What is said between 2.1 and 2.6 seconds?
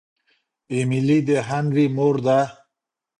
ده.